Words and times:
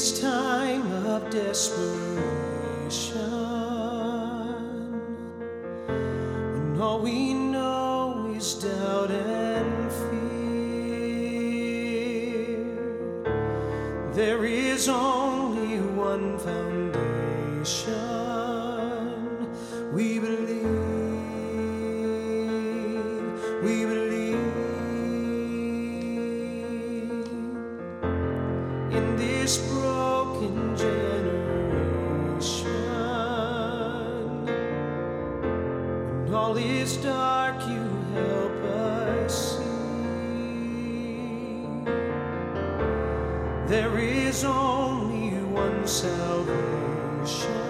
this 0.00 0.18
time 0.18 0.90
of 1.04 1.28
desperation, 1.28 2.16
when 6.54 6.80
all 6.80 7.00
we 7.02 7.34
know 7.34 8.32
is 8.34 8.54
doubt 8.54 9.10
and 9.10 9.92
fear, 9.92 10.24
there 14.14 14.42
is 14.46 14.88
only 14.88 15.80
one 15.80 16.38
foundation. 16.38 17.92
We 19.92 20.18
believe, 20.18 20.64
we 23.62 23.84
believe. 23.84 23.99
this 29.50 29.58
broken 29.72 30.76
generation. 30.76 31.10
When 36.24 36.34
all 36.34 36.56
is 36.56 36.96
dark, 36.98 37.56
you 37.66 37.82
help 38.14 38.52
us 38.62 39.58
see. 39.58 39.64
There 43.66 43.98
is 43.98 44.44
only 44.44 45.30
one 45.52 45.84
salvation. 45.84 47.69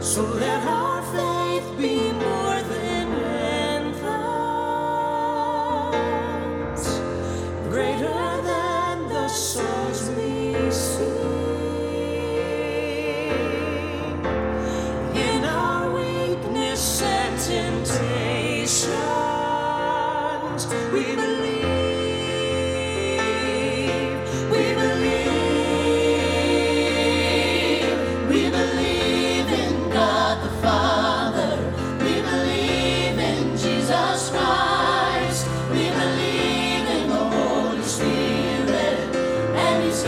So 0.00 0.22
let 0.22 0.62
our 0.66 1.02
faith 1.12 1.76
be 1.76 2.12
more. 2.12 2.47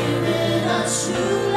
Spirit, 0.01 0.65
us 0.65 1.07
slew. 1.09 1.50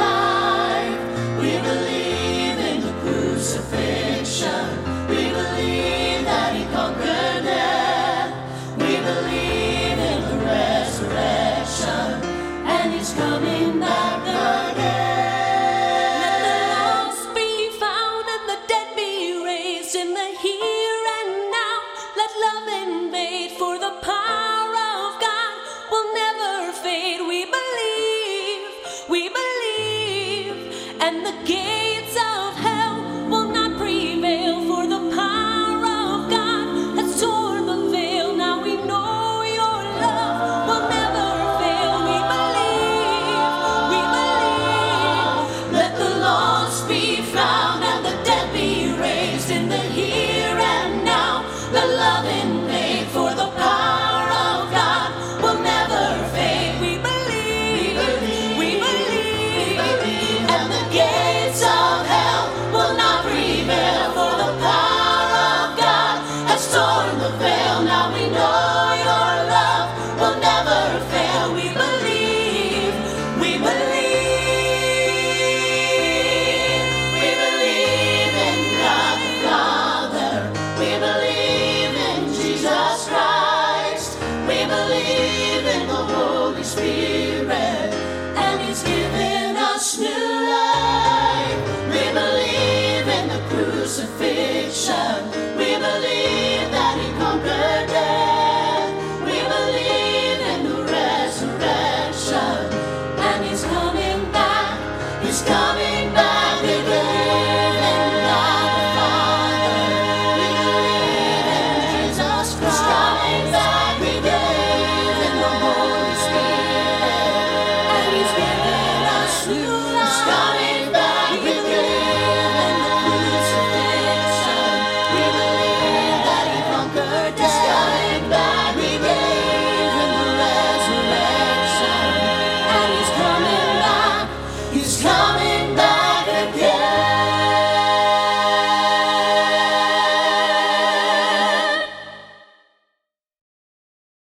giving 89.03 89.57
us 89.57 89.99
new. 89.99 90.32